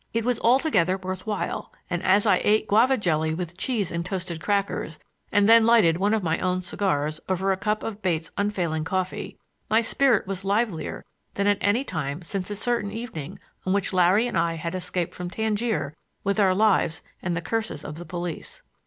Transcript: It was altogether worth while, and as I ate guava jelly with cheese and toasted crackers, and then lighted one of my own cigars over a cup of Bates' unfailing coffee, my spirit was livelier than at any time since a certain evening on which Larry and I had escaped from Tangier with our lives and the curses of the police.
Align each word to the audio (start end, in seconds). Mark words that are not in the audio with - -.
It 0.15 0.25
was 0.25 0.39
altogether 0.39 0.97
worth 0.97 1.27
while, 1.27 1.71
and 1.87 2.01
as 2.01 2.25
I 2.25 2.41
ate 2.43 2.67
guava 2.67 2.97
jelly 2.97 3.35
with 3.35 3.55
cheese 3.55 3.91
and 3.91 4.03
toasted 4.03 4.41
crackers, 4.41 4.97
and 5.31 5.47
then 5.47 5.63
lighted 5.63 5.97
one 5.97 6.15
of 6.15 6.23
my 6.23 6.39
own 6.39 6.63
cigars 6.63 7.19
over 7.29 7.51
a 7.51 7.57
cup 7.57 7.83
of 7.83 8.01
Bates' 8.01 8.31
unfailing 8.35 8.83
coffee, 8.83 9.37
my 9.69 9.79
spirit 9.81 10.25
was 10.25 10.43
livelier 10.43 11.05
than 11.35 11.45
at 11.45 11.59
any 11.61 11.83
time 11.83 12.23
since 12.23 12.49
a 12.49 12.55
certain 12.55 12.91
evening 12.91 13.37
on 13.63 13.73
which 13.73 13.93
Larry 13.93 14.25
and 14.25 14.39
I 14.39 14.55
had 14.55 14.73
escaped 14.73 15.13
from 15.13 15.29
Tangier 15.29 15.95
with 16.23 16.39
our 16.39 16.55
lives 16.55 17.03
and 17.21 17.37
the 17.37 17.39
curses 17.43 17.85
of 17.85 17.99
the 17.99 18.03
police. 18.05 18.63